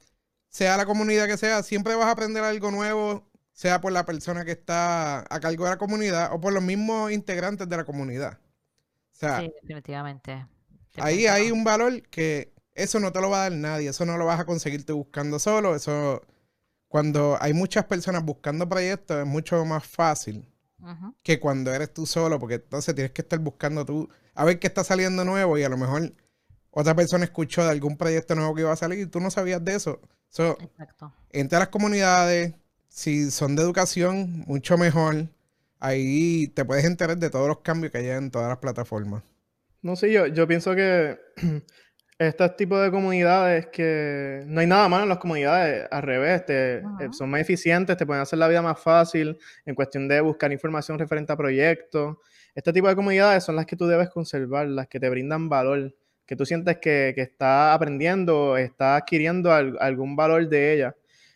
sea 0.49 0.77
la 0.77 0.85
comunidad 0.85 1.27
que 1.27 1.37
sea, 1.37 1.63
siempre 1.63 1.95
vas 1.95 2.07
a 2.07 2.11
aprender 2.11 2.43
algo 2.43 2.71
nuevo, 2.71 3.29
sea 3.53 3.79
por 3.79 3.91
la 3.91 4.05
persona 4.05 4.43
que 4.43 4.51
está 4.51 5.19
a 5.19 5.39
cargo 5.39 5.63
de 5.63 5.71
la 5.71 5.77
comunidad 5.77 6.33
o 6.33 6.41
por 6.41 6.53
los 6.53 6.63
mismos 6.63 7.11
integrantes 7.11 7.69
de 7.69 7.77
la 7.77 7.85
comunidad. 7.85 8.39
O 9.13 9.19
sea, 9.19 9.39
sí, 9.39 9.51
definitivamente. 9.61 10.45
Ahí 10.97 11.27
hay 11.27 11.51
un 11.51 11.63
valor 11.63 12.01
que 12.09 12.53
eso 12.73 12.99
no 12.99 13.11
te 13.11 13.21
lo 13.21 13.29
va 13.29 13.37
a 13.37 13.49
dar 13.49 13.51
nadie, 13.53 13.89
eso 13.89 14.05
no 14.05 14.17
lo 14.17 14.25
vas 14.25 14.39
a 14.39 14.45
conseguirte 14.45 14.93
buscando 14.93 15.39
solo, 15.39 15.75
eso 15.75 16.21
cuando 16.87 17.37
hay 17.39 17.53
muchas 17.53 17.85
personas 17.85 18.23
buscando 18.23 18.67
proyectos 18.67 19.17
es 19.19 19.25
mucho 19.25 19.63
más 19.65 19.85
fácil 19.85 20.45
que 21.23 21.39
cuando 21.39 21.73
eres 21.73 21.93
tú 21.93 22.05
solo, 22.05 22.39
porque 22.39 22.55
entonces 22.55 22.95
tienes 22.95 23.11
que 23.11 23.21
estar 23.21 23.39
buscando 23.39 23.83
tú 23.85 24.09
a 24.35 24.45
ver 24.45 24.59
qué 24.59 24.67
está 24.67 24.83
saliendo 24.83 25.25
nuevo 25.25 25.57
y 25.57 25.63
a 25.63 25.69
lo 25.69 25.77
mejor 25.77 26.13
otra 26.69 26.95
persona 26.95 27.25
escuchó 27.25 27.63
de 27.63 27.71
algún 27.71 27.97
proyecto 27.97 28.35
nuevo 28.35 28.53
que 28.53 28.61
iba 28.61 28.71
a 28.71 28.75
salir 28.75 28.99
y 28.99 29.05
tú 29.07 29.19
no 29.19 29.31
sabías 29.31 29.63
de 29.65 29.75
eso. 29.75 29.99
Exacto. 30.29 31.11
Entre 31.31 31.57
las 31.57 31.69
comunidades, 31.69 32.53
si 32.87 33.31
son 33.31 33.55
de 33.55 33.63
educación, 33.63 34.43
mucho 34.47 34.77
mejor. 34.77 35.27
Ahí 35.79 36.47
te 36.49 36.65
puedes 36.65 36.85
enterar 36.85 37.17
de 37.17 37.29
todos 37.29 37.47
los 37.47 37.59
cambios 37.59 37.91
que 37.91 37.99
hay 37.99 38.09
en 38.09 38.31
todas 38.31 38.47
las 38.47 38.57
plataformas. 38.59 39.23
No 39.81 39.95
sé, 39.95 40.11
yo, 40.11 40.27
yo 40.27 40.47
pienso 40.47 40.75
que 40.75 41.17
estos 42.19 42.55
tipos 42.55 42.81
de 42.81 42.89
comunidades 42.89 43.67
que 43.67 44.43
no 44.47 44.59
hay 44.59 44.67
nada 44.67 44.89
malo 44.89 45.03
en 45.03 45.09
las 45.09 45.19
comunidades, 45.19 45.87
al 45.91 46.01
revés, 46.01 46.45
te, 46.45 46.77
eh, 46.77 46.83
son 47.11 47.29
más 47.29 47.41
eficientes, 47.41 47.95
te 47.95 48.05
pueden 48.05 48.23
hacer 48.23 48.39
la 48.39 48.47
vida 48.47 48.61
más 48.61 48.79
fácil 48.79 49.37
en 49.65 49.75
cuestión 49.75 50.07
de 50.07 50.19
buscar 50.21 50.51
información 50.51 50.97
referente 50.97 51.31
a 51.31 51.37
proyectos. 51.37 52.17
Este 52.55 52.73
tipo 52.73 52.87
de 52.87 52.95
comunidades 52.95 53.43
son 53.43 53.55
las 53.55 53.67
que 53.67 53.75
tú 53.75 53.85
debes 53.85 54.09
conservar, 54.09 54.67
las 54.67 54.87
que 54.87 54.99
te 54.99 55.09
brindan 55.09 55.47
valor, 55.47 55.93
que 56.25 56.35
tú 56.35 56.43
sientes 56.45 56.77
que, 56.77 57.13
que 57.15 57.21
estás 57.21 57.75
aprendiendo, 57.75 58.57
estás 58.57 59.01
adquiriendo 59.03 59.51
algún 59.53 60.15
valor 60.15 60.49
de 60.49 60.73
ellas. 60.73 60.95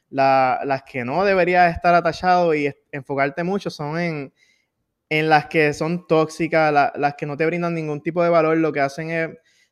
las 0.10 0.84
que 0.84 1.06
no 1.06 1.24
deberías 1.24 1.74
estar 1.76 1.94
atachado 1.94 2.56
y 2.56 2.74
enfocarte 2.92 3.44
mucho 3.44 3.70
son 3.70 4.00
en, 4.00 4.34
en 5.10 5.30
las 5.30 5.46
que 5.46 5.74
son 5.74 6.08
tóxicas, 6.08 6.74
las 6.96 7.16
que 7.16 7.26
no 7.28 7.38
te 7.38 7.46
brindan 7.46 7.76
ningún 7.76 8.02
tipo 8.02 8.24
de 8.24 8.30
valor, 8.30 8.58
lo 8.58 8.72
que 8.74 8.82
hacen 8.82 9.12
es 9.12 9.30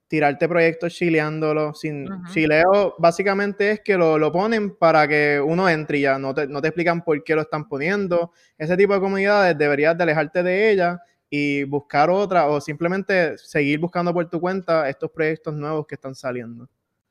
tirarte 0.09 0.49
proyectos 0.49 0.93
chileándolo. 0.93 1.73
Sin, 1.73 2.09
Chileo 2.33 2.95
básicamente 2.97 3.71
es 3.71 3.81
que 3.81 3.95
lo, 3.95 4.31
ponen 4.31 4.75
para 4.75 5.07
que 5.07 5.39
uno 5.39 5.69
entre 5.69 5.99
y 5.99 6.01
ya, 6.01 6.19
no 6.19 6.33
te, 6.33 6.47
no 6.47 6.61
te 6.61 6.67
explican 6.67 7.03
por 7.03 7.23
qué 7.23 7.35
lo 7.35 7.41
están 7.43 7.69
poniendo. 7.69 8.33
Ese 8.57 8.75
tipo 8.75 8.93
de 8.93 8.99
comunidades 8.99 9.57
deberías 9.57 9.95
de 9.95 10.03
alejarte 10.03 10.43
de 10.43 10.71
ellas 10.71 10.99
y 11.29 11.63
buscar 11.63 12.09
otra 12.09 12.47
o 12.47 12.59
simplemente 12.59 13.37
seguir 13.37 13.79
buscando 13.79 14.11
por 14.11 14.27
tu 14.29 14.41
cuenta 14.41 14.89
estos 14.89 15.11
proyectos 15.11 15.53
nuevos 15.53 15.85
que 15.85 15.95
están 15.95 16.15
saliendo. 16.15 16.67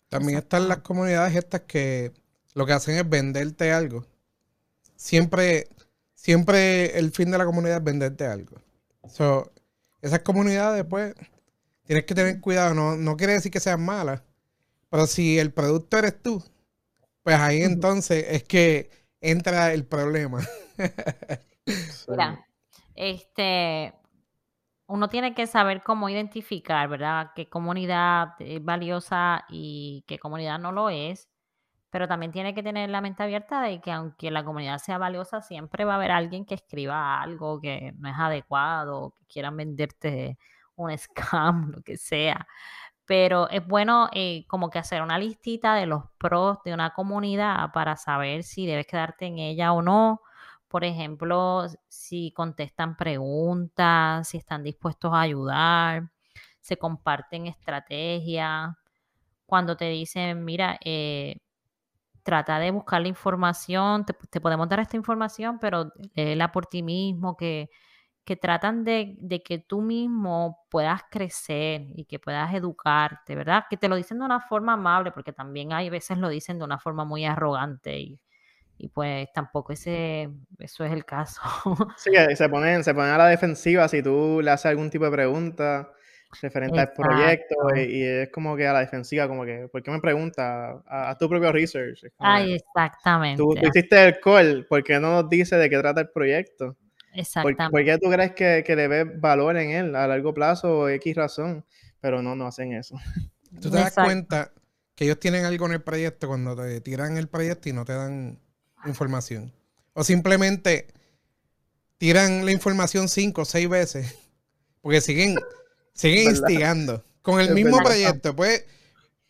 También 0.09 0.39
están 0.39 0.69
las 0.69 0.79
comunidades 0.79 1.37
estas 1.37 1.63
que 1.63 2.13
lo 2.55 2.67
que 2.67 2.73
hacen 2.73 2.97
es 2.97 3.09
venderte 3.09 3.71
algo. 3.71 4.05
Siempre, 4.97 5.69
siempre 6.15 6.99
el 6.99 7.13
fin 7.13 7.31
de 7.31 7.39
la 7.39 7.45
comunidad 7.45 7.77
es 7.77 7.85
venderte 7.85 8.27
algo. 8.27 8.61
So, 9.09 9.53
esas 10.03 10.21
comunidades, 10.21 10.85
pues, 10.85 11.15
tienes 11.89 12.05
que 12.05 12.15
tener 12.15 12.41
cuidado. 12.41 12.75
No, 12.75 12.97
no 12.97 13.17
quiere 13.17 13.33
decir 13.33 13.51
que 13.51 13.61
sean 13.61 13.85
malas. 13.85 14.23
Pero 14.91 15.07
si 15.07 15.39
el 15.39 15.53
producto 15.53 15.97
eres 15.97 16.23
tú, 16.23 16.45
pues 17.23 17.37
ahí 17.37 17.63
entonces 17.63 18.27
es 18.29 18.45
que 18.45 18.91
entra 19.21 19.73
el 19.73 19.87
problema. 19.87 20.41
Mira, 22.09 22.47
este, 22.95 23.95
uno 24.87 25.09
tiene 25.09 25.35
que 25.35 25.47
saber 25.47 25.83
cómo 25.83 26.11
identificar, 26.11 26.89
¿verdad? 26.89 27.33
Qué 27.35 27.49
comunidad 27.49 28.35
es 28.39 28.63
valiosa 28.63 29.45
y 29.49 30.05
qué 30.07 30.19
comunidad 30.19 30.59
no 30.59 30.73
lo 30.73 30.91
es. 30.91 31.29
Pero 31.91 32.07
también 32.07 32.33
tiene 32.33 32.55
que 32.55 32.63
tener 32.63 32.91
la 32.91 33.01
mente 33.01 33.23
abierta 33.23 33.63
de 33.63 33.81
que 33.81 33.93
aunque 33.93 34.31
la 34.31 34.45
comunidad 34.45 34.77
sea 34.79 34.99
valiosa, 34.99 35.41
siempre 35.41 35.87
va 35.87 35.95
a 35.95 35.97
haber 35.97 36.11
alguien 36.11 36.45
que 36.45 36.55
escriba 36.55 37.23
algo 37.23 37.61
que 37.63 37.93
no 37.97 38.11
es 38.11 38.17
adecuado, 38.19 39.15
que 39.19 39.27
quieran 39.27 39.57
venderte 39.57 40.39
un 40.79 40.97
scam, 40.97 41.73
lo 41.77 41.83
que 41.83 41.97
sea. 41.97 42.47
Pero 43.07 43.49
es 43.51 43.67
bueno 43.67 44.09
eh, 44.13 44.47
como 44.49 44.71
que 44.71 44.79
hacer 44.79 45.03
una 45.03 45.19
listita 45.19 45.75
de 45.75 45.87
los 45.87 46.05
pros 46.19 46.59
de 46.65 46.75
una 46.75 46.93
comunidad 46.95 47.73
para 47.73 47.97
saber 47.97 48.43
si 48.45 48.67
debes 48.67 48.87
quedarte 48.87 49.27
en 49.27 49.39
ella 49.39 49.73
o 49.73 49.83
no. 49.83 50.23
Por 50.69 50.85
ejemplo, 50.85 51.67
si 51.89 52.33
contestan 52.33 52.97
preguntas, 52.97 54.29
si 54.29 54.39
están 54.39 54.63
dispuestos 54.63 55.13
a 55.15 55.23
ayudar, 55.23 56.11
se 56.61 56.77
comparten 56.79 57.47
estrategias. 57.47 58.77
Cuando 59.47 59.77
te 59.77 59.87
dicen, 59.87 60.45
mira, 60.45 60.79
eh, 60.85 61.39
trata 62.23 62.59
de 62.59 62.71
buscar 62.71 63.01
la 63.03 63.09
información, 63.09 64.05
te, 64.05 64.15
te, 64.31 64.41
podemos 64.41 64.69
dar 64.69 64.81
esta 64.81 64.97
información, 64.97 65.59
pero 65.59 65.93
léela 66.15 66.53
por 66.53 66.67
ti 66.67 66.83
mismo, 66.83 67.37
que 67.37 67.71
que 68.29 68.37
tratan 68.37 68.85
de, 68.85 69.17
que 69.43 69.59
tú 69.59 69.81
mismo 69.81 70.67
puedas 70.69 71.01
crecer 71.11 71.87
y 71.95 72.05
que 72.05 72.19
puedas 72.19 72.53
educarte, 72.53 73.35
¿verdad? 73.35 73.65
Que 73.71 73.79
te 73.79 73.89
lo 73.89 73.97
dicen 73.97 74.19
de 74.19 74.27
una 74.27 74.39
forma 74.39 74.75
amable, 74.75 75.13
porque 75.13 75.33
también 75.33 75.73
hay 75.73 75.89
veces 75.89 76.19
lo 76.19 76.29
dicen 76.29 76.59
de 76.59 76.65
una 76.67 76.79
forma 76.79 77.07
muy 77.07 77.25
arrogante 77.25 77.99
y, 78.77 78.89
pues 78.93 79.29
tampoco 79.33 79.73
ese, 79.73 80.29
eso 80.59 80.85
es 80.85 80.93
el 80.93 81.07
caso. 81.07 81.41
Sí, 81.97 82.11
se 82.35 82.49
ponen, 82.51 82.85
se 82.85 82.93
ponen 82.93 83.13
a 83.13 83.17
la 83.17 83.29
defensiva 83.29 83.89
si 83.89 84.03
tú 84.03 84.43
le 84.43 84.51
haces 84.51 84.67
algún 84.67 84.91
tipo 84.91 85.07
de 85.07 85.11
pregunta 85.11 85.91
referente 86.43 86.81
al 86.81 86.93
proyecto 86.93 87.55
y, 87.77 88.03
es 88.03 88.29
como 88.29 88.59
que 88.59 88.67
a 88.67 88.75
la 88.75 88.81
defensiva, 88.81 89.27
como 89.27 89.47
que, 89.47 89.69
¿por 89.73 89.83
qué 89.83 89.91
me 89.91 90.01
preguntas? 90.01 90.77
A, 90.87 91.17
tu 91.19 91.31
propio 91.31 91.51
research. 91.51 92.05
Ay, 92.19 92.57
exactamente. 92.57 93.39
Tú, 93.39 93.55
tú, 93.55 93.67
hiciste 93.67 94.05
el 94.05 94.21
call, 94.21 94.67
¿por 94.67 94.85
qué 94.85 95.01
no 95.01 95.13
nos 95.13 95.31
dice 95.31 95.57
de 95.57 95.71
qué 95.71 95.79
trata 95.79 96.03
el 96.03 96.11
proyecto? 96.11 96.77
Exactamente. 97.19 97.71
¿Por, 97.71 97.85
qué 97.85 97.99
tú 97.99 98.11
crees 98.11 98.33
que, 98.33 98.63
que, 98.65 98.77
le 98.77 98.87
ves 98.87 99.21
valor 99.21 99.57
en 99.57 99.71
él 99.71 99.97
a 99.97 100.07
largo 100.07 100.33
plazo 100.33 100.79
o 100.79 100.89
X 100.89 101.17
razón? 101.17 101.65
Pero 102.01 102.23
no, 102.23 102.37
no 102.37 102.47
hacen 102.47 102.73
eso. 102.73 102.97
Tú 103.61 103.71
te 103.71 103.77
das 103.77 103.95
cuenta 103.95 104.53
que 104.95 105.05
ellos 105.05 105.19
tienen 105.19 105.45
algo 105.45 105.67
en 105.67 105.73
el 105.73 105.83
proyecto 105.83 106.29
cuando 106.29 106.55
te 106.55 106.81
tiran 106.81 107.17
el 107.17 107.27
proyecto 107.27 107.69
y 107.69 107.73
no 107.73 107.85
te 107.85 107.93
dan 107.93 108.39
información. 108.87 109.53
O 109.95 110.05
simplemente 110.05 110.87
tiran 111.97 112.45
la 112.45 112.53
información 112.53 113.09
cinco 113.09 113.43
o 113.43 113.45
seis 113.45 113.69
veces. 113.69 114.17
Porque 114.81 115.01
siguen, 115.01 115.37
siguen 115.95 116.31
instigando. 116.31 117.03
Con 117.23 117.41
el 117.41 117.53
mismo 117.53 117.79
proyecto. 117.79 118.37
Puedes, 118.37 118.65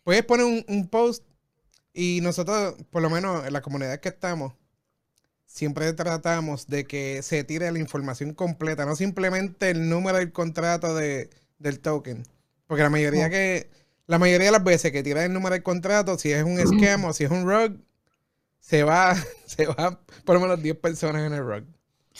puedes 0.03 0.23
poner 0.23 0.45
un, 0.45 0.63
un 0.67 0.87
post 0.87 1.23
y 1.91 2.19
nosotros, 2.21 2.75
por 2.91 3.01
lo 3.01 3.09
menos 3.09 3.47
en 3.47 3.51
la 3.51 3.61
comunidad 3.61 3.99
que 3.99 4.09
estamos, 4.09 4.53
siempre 5.49 5.91
tratamos 5.93 6.67
de 6.67 6.85
que 6.85 7.21
se 7.23 7.43
tire 7.43 7.71
la 7.71 7.79
información 7.79 8.33
completa, 8.33 8.85
no 8.85 8.95
simplemente 8.95 9.71
el 9.71 9.89
número 9.89 10.19
del 10.19 10.31
contrato 10.31 10.95
de, 10.95 11.29
del 11.57 11.79
token. 11.79 12.23
Porque 12.67 12.83
la 12.83 12.91
mayoría 12.91 13.29
que, 13.31 13.69
la 14.05 14.19
mayoría 14.19 14.45
de 14.45 14.51
las 14.51 14.63
veces 14.63 14.91
que 14.91 15.01
tira 15.01 15.25
el 15.25 15.33
número 15.33 15.53
del 15.53 15.63
contrato, 15.63 16.17
si 16.19 16.31
es 16.31 16.43
un 16.43 16.59
esquema 16.59 17.09
o 17.09 17.13
si 17.13 17.23
es 17.23 17.31
un 17.31 17.49
rug, 17.49 17.77
se 18.59 18.83
va, 18.83 19.15
se 19.45 19.65
va 19.65 19.99
por 20.23 20.35
lo 20.35 20.41
menos 20.41 20.61
10 20.61 20.77
personas 20.77 21.23
en 21.23 21.33
el 21.33 21.43
rug. 21.43 21.65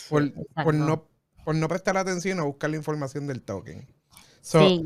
Por, 0.08 0.74
no, 0.74 1.06
por 1.44 1.54
no 1.54 1.68
prestar 1.68 1.96
atención 1.96 2.40
a 2.40 2.44
buscar 2.44 2.70
la 2.70 2.76
información 2.76 3.26
del 3.26 3.42
token. 3.42 3.86
sí. 4.42 4.84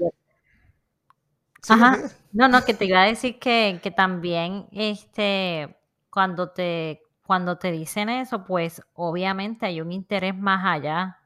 Ajá. 1.66 2.10
No, 2.32 2.46
no, 2.46 2.62
que 2.62 2.74
te 2.74 2.84
iba 2.84 3.00
a 3.00 3.06
decir 3.06 3.38
que, 3.38 3.80
que 3.82 3.90
también 3.90 4.66
este 4.70 5.74
cuando 6.10 6.50
te 6.50 7.03
cuando 7.24 7.56
te 7.56 7.72
dicen 7.72 8.10
eso, 8.10 8.44
pues 8.44 8.82
obviamente 8.92 9.66
hay 9.66 9.80
un 9.80 9.92
interés 9.92 10.36
más 10.36 10.64
allá 10.64 11.18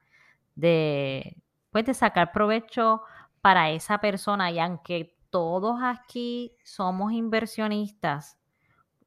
de, 0.54 1.42
pues, 1.70 1.96
sacar 1.96 2.32
provecho 2.32 3.02
para 3.40 3.70
esa 3.70 3.98
persona. 3.98 4.50
Y 4.50 4.60
aunque 4.60 5.16
todos 5.30 5.80
aquí 5.82 6.54
somos 6.64 7.12
inversionistas 7.12 8.38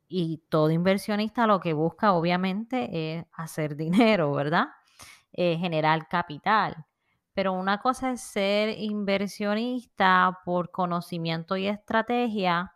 y 0.09 0.43
todo 0.49 0.69
inversionista 0.71 1.47
lo 1.47 1.61
que 1.61 1.73
busca 1.73 2.13
obviamente 2.13 3.19
es 3.19 3.25
hacer 3.33 3.75
dinero, 3.77 4.33
¿verdad? 4.33 4.67
Eh, 5.33 5.57
generar 5.57 6.07
capital. 6.09 6.85
Pero 7.33 7.53
una 7.53 7.79
cosa 7.79 8.11
es 8.11 8.21
ser 8.21 8.77
inversionista 8.77 10.39
por 10.43 10.71
conocimiento 10.71 11.55
y 11.55 11.67
estrategia 11.67 12.73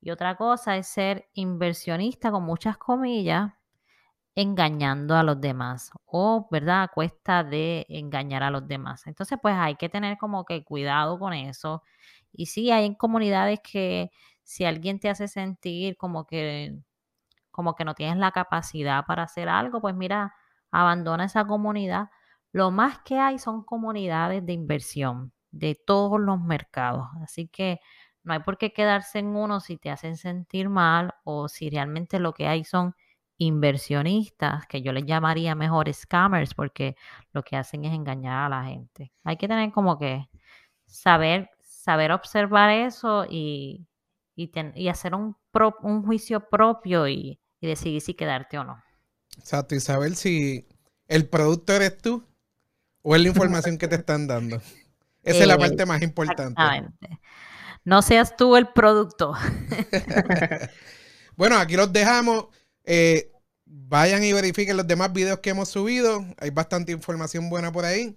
Y 0.00 0.10
otra 0.10 0.36
cosa 0.36 0.76
es 0.76 0.86
ser 0.88 1.28
inversionista 1.34 2.30
con 2.30 2.44
muchas 2.44 2.78
comillas, 2.78 3.52
engañando 4.36 5.16
a 5.16 5.22
los 5.24 5.40
demás 5.40 5.90
o, 6.06 6.48
¿verdad?, 6.50 6.84
a 6.84 6.88
cuesta 6.88 7.44
de 7.44 7.86
engañar 7.88 8.42
a 8.44 8.50
los 8.50 8.66
demás. 8.68 9.06
Entonces, 9.06 9.38
pues 9.42 9.54
hay 9.56 9.76
que 9.76 9.88
tener 9.88 10.18
como 10.18 10.44
que 10.44 10.64
cuidado 10.64 11.18
con 11.18 11.32
eso. 11.34 11.82
Y 12.32 12.46
sí, 12.46 12.70
hay 12.70 12.96
comunidades 12.96 13.60
que 13.62 14.10
si 14.44 14.64
alguien 14.64 15.00
te 15.00 15.10
hace 15.10 15.28
sentir 15.28 15.96
como 15.96 16.26
que 16.26 16.76
como 17.50 17.74
que 17.74 17.84
no 17.84 17.94
tienes 17.94 18.18
la 18.18 18.32
capacidad 18.32 19.04
para 19.06 19.24
hacer 19.24 19.48
algo, 19.48 19.80
pues 19.80 19.94
mira, 19.94 20.34
abandona 20.70 21.24
esa 21.24 21.46
comunidad. 21.46 22.08
Lo 22.52 22.70
más 22.70 23.00
que 23.00 23.18
hay 23.18 23.38
son 23.38 23.64
comunidades 23.64 24.44
de 24.46 24.52
inversión 24.52 25.32
de 25.50 25.74
todos 25.74 26.20
los 26.20 26.40
mercados. 26.40 27.08
Así 27.22 27.48
que 27.48 27.80
no 28.28 28.34
hay 28.34 28.40
por 28.40 28.58
qué 28.58 28.72
quedarse 28.72 29.18
en 29.18 29.28
uno 29.28 29.58
si 29.60 29.78
te 29.78 29.90
hacen 29.90 30.16
sentir 30.16 30.68
mal 30.68 31.14
o 31.24 31.48
si 31.48 31.70
realmente 31.70 32.20
lo 32.20 32.34
que 32.34 32.46
hay 32.46 32.62
son 32.62 32.94
inversionistas, 33.38 34.66
que 34.66 34.82
yo 34.82 34.92
les 34.92 35.06
llamaría 35.06 35.54
mejor 35.54 35.92
scammers, 35.92 36.54
porque 36.54 36.94
lo 37.32 37.42
que 37.42 37.56
hacen 37.56 37.84
es 37.84 37.94
engañar 37.94 38.44
a 38.44 38.48
la 38.48 38.64
gente. 38.64 39.12
Hay 39.24 39.36
que 39.36 39.48
tener 39.48 39.72
como 39.72 39.98
que 39.98 40.28
saber, 40.86 41.48
saber 41.62 42.12
observar 42.12 42.70
eso 42.70 43.24
y, 43.28 43.86
y, 44.36 44.88
hacer 44.88 45.14
un, 45.14 45.36
un 45.82 46.02
juicio 46.04 46.48
propio 46.50 47.08
y, 47.08 47.40
y 47.60 47.66
decidir 47.66 48.02
si 48.02 48.14
quedarte 48.14 48.58
o 48.58 48.64
no. 48.64 48.82
Exacto, 49.38 49.74
y 49.74 49.80
saber 49.80 50.16
si 50.16 50.68
el 51.06 51.28
producto 51.28 51.72
eres 51.72 51.96
tú 51.96 52.26
o 53.02 53.16
es 53.16 53.22
la 53.22 53.28
información 53.28 53.78
que 53.78 53.88
te 53.88 53.94
están 53.94 54.26
dando. 54.26 54.60
Esa 55.22 55.40
es 55.40 55.46
la 55.46 55.56
parte 55.56 55.86
más 55.86 56.02
importante. 56.02 56.60
No 57.88 58.02
seas 58.02 58.36
tú 58.36 58.54
el 58.54 58.68
producto. 58.68 59.32
bueno, 61.36 61.56
aquí 61.56 61.74
los 61.74 61.90
dejamos. 61.90 62.48
Eh, 62.84 63.32
vayan 63.64 64.22
y 64.22 64.34
verifiquen 64.34 64.76
los 64.76 64.86
demás 64.86 65.10
videos 65.10 65.38
que 65.38 65.48
hemos 65.48 65.70
subido. 65.70 66.22
Hay 66.38 66.50
bastante 66.50 66.92
información 66.92 67.48
buena 67.48 67.72
por 67.72 67.86
ahí. 67.86 68.14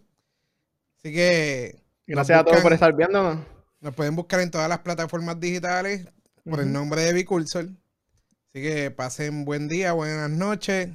Así 0.97 1.13
que. 1.13 1.81
Gracias 2.05 2.41
a 2.41 2.43
todos 2.43 2.59
por 2.59 2.73
estar 2.73 2.93
viéndonos. 2.93 3.39
Nos 3.79 3.95
pueden 3.95 4.13
buscar 4.13 4.41
en 4.41 4.51
todas 4.51 4.67
las 4.67 4.79
plataformas 4.79 5.39
digitales 5.39 6.05
por 6.43 6.59
el 6.59 6.73
nombre 6.73 7.03
de 7.03 7.13
Bicursor. 7.13 7.63
Así 7.63 8.61
que 8.61 8.91
pasen 8.91 9.45
buen 9.45 9.69
día, 9.69 9.93
buenas 9.93 10.29
noches 10.29 10.89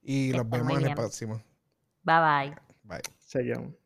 y 0.00 0.32
los 0.32 0.48
vemos 0.48 0.80
en 0.80 0.86
el 0.86 0.94
próximo. 0.94 1.42
Bye 2.02 2.48
bye. 2.48 2.56
Bye. 2.84 3.02
Seguimos. 3.18 3.81